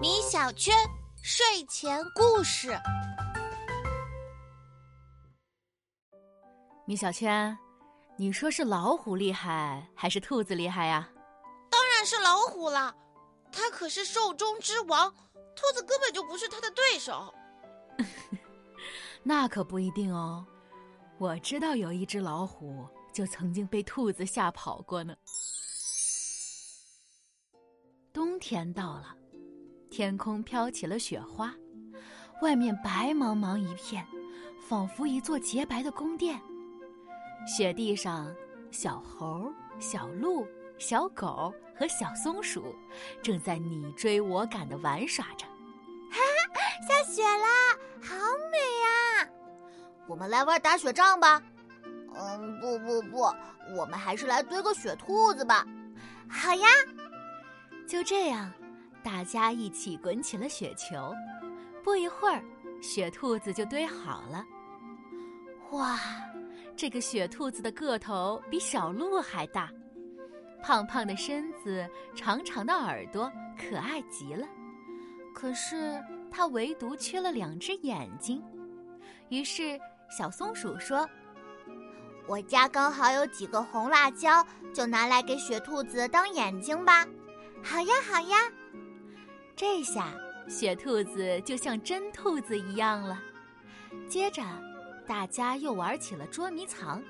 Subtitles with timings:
[0.00, 0.74] 米小圈
[1.22, 2.78] 睡前故事。
[6.86, 7.56] 米小圈，
[8.16, 11.08] 你说是老虎厉害还是兔子厉害呀？
[11.70, 12.94] 当然是老虎了，
[13.52, 15.10] 它可是兽中之王，
[15.54, 17.34] 兔子根本就不是它的对手。
[19.22, 20.46] 那可不一定哦，
[21.18, 22.86] 我知道有一只老虎。
[23.12, 25.16] 就曾经被兔子吓跑过呢。
[28.36, 29.16] 冬天到了，
[29.88, 31.54] 天空飘起了雪花，
[32.42, 34.06] 外面白茫茫一片，
[34.68, 36.38] 仿佛一座洁白的宫殿。
[37.46, 38.30] 雪地上，
[38.70, 42.76] 小猴、小鹿、小狗和小松鼠
[43.22, 45.46] 正在你追我赶的玩耍着。
[46.10, 48.14] 哈哈，下雪啦，好
[48.52, 49.30] 美呀！
[50.06, 51.42] 我们来玩打雪仗吧。
[52.14, 53.22] 嗯，不不不，
[53.74, 55.66] 我们还是来堆个雪兔子吧。
[56.28, 56.66] 好呀，
[57.86, 58.52] 就这样，
[59.02, 61.14] 大家一起滚起了雪球。
[61.84, 62.42] 不一会儿，
[62.82, 64.44] 雪兔子就堆好了。
[65.70, 65.98] 哇，
[66.76, 69.70] 这个雪兔子的个头比小鹿还大，
[70.62, 74.46] 胖胖的身子，长长的耳朵，可爱极了。
[75.32, 78.42] 可是它唯独缺了两只眼睛。
[79.28, 79.78] 于是
[80.10, 81.08] 小松鼠说。
[82.28, 87.06] 我家刚好有几个红辣椒，就拿来给雪兔子当眼睛吧。
[87.62, 88.36] 好呀，好呀。
[89.56, 90.12] 这下
[90.48, 93.20] 雪兔子就像真兔子一样了。
[94.08, 94.42] 接着，
[95.06, 97.02] 大家又玩起了捉迷藏。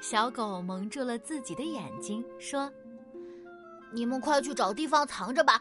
[0.00, 2.70] 小狗蒙住了自己的眼睛，说
[3.92, 5.60] ：“你们快去找地方藏着吧。”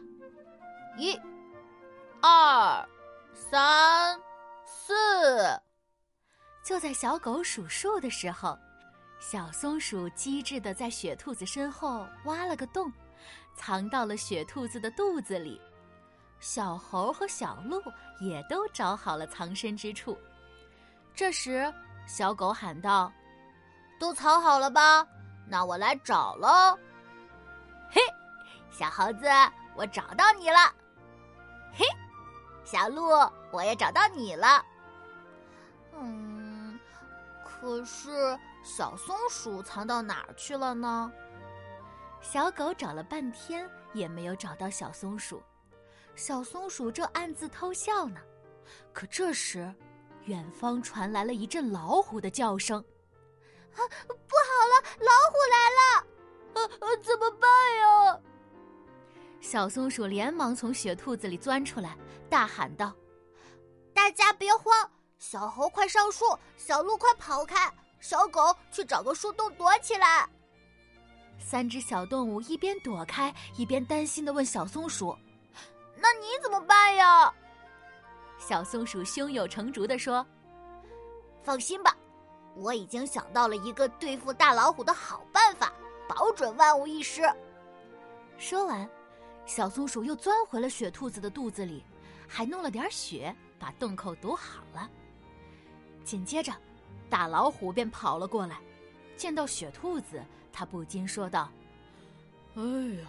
[0.98, 1.20] 一、
[2.22, 2.88] 二、
[3.34, 4.20] 三、
[4.66, 4.94] 四。
[6.64, 8.58] 就在小狗数数的时候。
[9.20, 12.92] 小松鼠机智的在雪兔子身后挖了个洞，
[13.56, 15.62] 藏到了雪兔子的肚子里。
[16.40, 17.82] 小猴和小鹿
[18.20, 20.18] 也都找好了藏身之处。
[21.16, 21.74] 这时，
[22.06, 23.12] 小狗喊道
[24.00, 25.08] ：“都藏好了吧？
[25.48, 26.78] 那我来找喽。”
[27.90, 28.02] 嘿，
[28.70, 29.28] 小猴子，
[29.76, 30.58] 我找到你了。
[31.74, 31.86] 嘿，
[32.64, 33.10] 小鹿，
[33.52, 34.66] 我也找到你了。
[35.94, 36.80] 嗯，
[37.44, 38.38] 可是。
[38.66, 41.12] 小松鼠藏到哪儿去了呢？
[42.24, 45.44] 小狗找了半天也没有找到小松鼠，
[46.16, 48.20] 小松鼠正暗自偷笑呢。
[48.94, 49.72] 可这时，
[50.24, 52.84] 远方传来了一阵老虎的叫声
[53.76, 55.82] ：“啊，不好了，老虎来了！
[56.54, 58.20] 啊啊，怎么办呀？”
[59.42, 61.96] 小松鼠连忙从雪兔子里钻出来，
[62.30, 62.96] 大喊道
[63.94, 64.90] ：“大家别慌，
[65.20, 66.26] 小猴快上树，
[66.56, 70.28] 小鹿快跑开。”小狗去找个树洞躲起来。
[71.38, 75.16] 三只小动物一边躲开，一边担心的问小松鼠
[75.96, 77.34] ：“那你怎么办呀？”
[78.40, 80.26] 小松鼠胸有成竹的说
[81.44, 81.96] ：“放心吧，
[82.56, 85.72] 我已经想到了一个对付大老虎的好办法，
[86.08, 87.22] 保准万无一失。”
[88.38, 88.90] 说完，
[89.46, 91.84] 小松鼠又钻回了雪兔子的肚子里，
[92.28, 94.90] 还弄了点雪，把洞口堵好了。
[96.04, 96.54] 紧接着。
[97.10, 98.60] 大老虎便跑了过来，
[99.16, 100.24] 见到雪兔子，
[100.54, 101.52] 他不禁说道
[102.56, 102.62] ：“哎
[103.02, 103.08] 呀，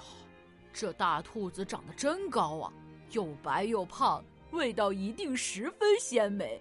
[0.72, 2.72] 这大兔子长得真高啊，
[3.10, 6.60] 又白又胖，味道一定十分鲜美。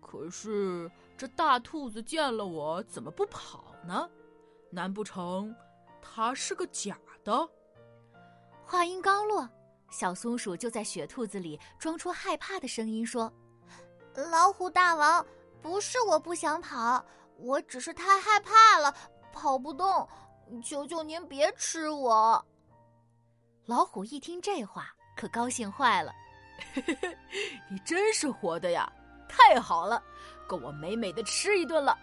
[0.00, 4.10] 可是这大兔子见了我怎么不跑呢？
[4.70, 5.54] 难不成
[6.00, 7.48] 它是个假的？”
[8.64, 9.48] 话音刚落，
[9.90, 13.32] 小松鼠就在雪兔子里装出害怕的声音说
[14.32, 15.24] ：“老虎大王。”
[15.62, 17.04] 不是我不想跑，
[17.38, 18.94] 我只是太害怕了，
[19.36, 20.08] 跑不动。
[20.64, 22.42] 求求您别吃我！
[23.66, 26.12] 老虎一听这话，可高兴坏了。
[27.68, 28.90] 你真是活的呀，
[29.28, 30.02] 太好了，
[30.46, 31.98] 够我美美的吃一顿了。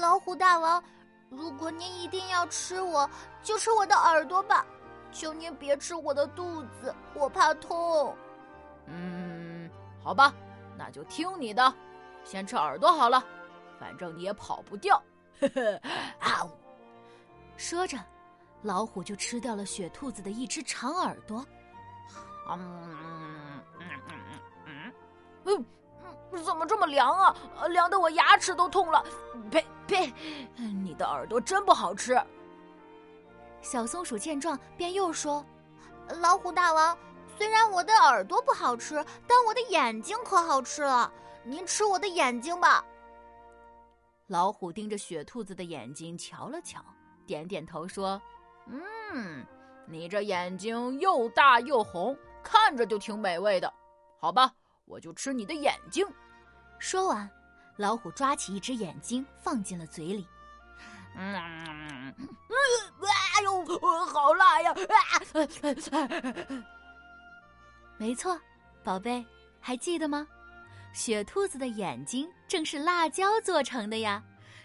[0.00, 0.82] 老虎大王，
[1.28, 3.08] 如果您一定要吃我，
[3.42, 4.64] 就吃我的耳朵吧。
[5.10, 8.16] 求您别吃我的肚子，我怕痛。
[8.86, 9.68] 嗯，
[10.02, 10.32] 好吧，
[10.78, 11.74] 那就听你的。
[12.22, 13.22] 先吃耳朵好了，
[13.80, 15.02] 反正你也跑不掉。
[15.40, 15.80] 呵呵，
[16.20, 16.50] 啊呜！
[17.56, 17.98] 说着，
[18.62, 21.44] 老虎就吃掉了雪兔子的一只长耳朵。
[22.48, 22.58] 嗯
[23.78, 24.92] 嗯嗯
[25.44, 25.64] 嗯
[26.32, 27.34] 嗯，怎么这么凉啊？
[27.68, 29.04] 凉的我牙齿都痛了。
[29.50, 30.12] 呸呸！
[30.56, 32.20] 你的耳朵真不好吃。
[33.62, 35.44] 小松鼠见状，便又说
[36.20, 36.96] ：“老虎大王，
[37.36, 41.12] 虽然我的耳朵不好吃，但我的眼睛可好吃了。”
[41.44, 42.84] 您吃我的眼睛吧。
[44.30, 46.80] 老虎盯着雪兔子的眼睛瞧了瞧，
[47.26, 48.22] 点点头说
[48.70, 49.44] ：“嗯，
[49.86, 53.74] 你这眼睛又大又红，看着就挺美味的。
[54.20, 54.52] 好吧，
[54.84, 56.06] 我就吃你的眼睛。
[56.78, 57.28] 说完，
[57.76, 60.24] 老虎抓起一只眼睛放进了嘴里。
[61.16, 62.14] 嗯，哎
[63.42, 63.64] 呦，
[64.06, 64.72] 好辣呀！
[64.72, 65.18] 啊
[67.98, 68.40] 没错，
[68.84, 69.26] 宝贝，
[69.58, 70.24] 还记得吗？
[70.92, 74.22] 雪兔子的眼睛正是辣椒做成的呀，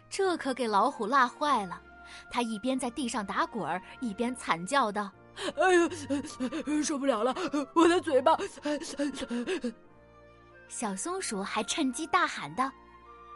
[0.10, 1.82] 这可给老虎辣坏了。
[2.32, 5.12] 它一边在地上打滚儿，一边惨叫道
[5.58, 7.34] ：“哎呦，受不了了，
[7.74, 8.38] 我的嘴巴！”
[10.68, 12.72] 小松鼠还趁机大喊道：“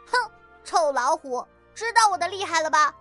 [0.06, 0.30] 哼，
[0.64, 1.44] 臭老虎，
[1.74, 2.94] 知道我的厉害了吧？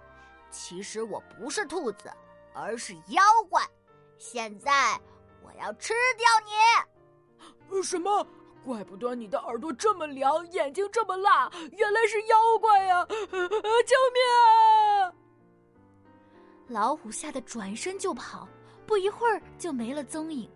[0.52, 2.12] 其实我不是兔子，
[2.54, 3.64] 而是妖怪。
[4.18, 5.00] 现在
[5.42, 8.26] 我要吃掉你！”什么？
[8.64, 13.06] 怪不得你的耳朵这么凉，眼睛这么辣，原来是妖怪呀！
[13.06, 15.14] 救命啊！
[16.68, 18.48] 老虎吓得转身就跑，
[18.86, 20.52] 不一会儿就没了踪影。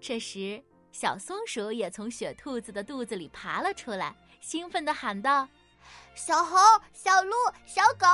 [0.00, 0.62] 这时，
[0.92, 5.48] 小松鼠也从雪兔子的肚子里爬了出来，兴奋地喊道
[6.14, 6.58] ：“小猴、
[6.92, 7.32] 小鹿、
[7.64, 8.06] 小狗，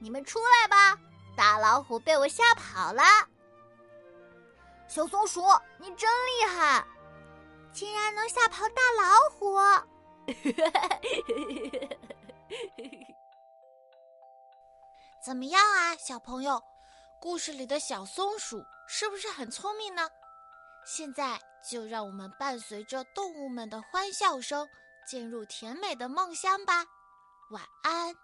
[0.00, 0.98] 你们出来吧！
[1.36, 3.02] 大老虎被我吓跑了。
[4.88, 5.42] 小松鼠，
[5.78, 6.84] 你真厉害！”
[7.76, 9.54] 竟然能吓跑大老虎！
[15.22, 16.62] 怎么样啊，小朋友？
[17.20, 20.08] 故事里的小松鼠是不是很聪明呢？
[20.86, 21.38] 现在
[21.68, 24.66] 就让我们伴随着动物们的欢笑声，
[25.06, 26.86] 进入甜美的梦乡吧。
[27.50, 28.14] 晚安。